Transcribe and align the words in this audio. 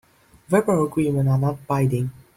Verbal 0.47 0.81
agreements 0.85 1.29
are 1.29 1.37
not 1.37 1.67
binding. 1.67 2.09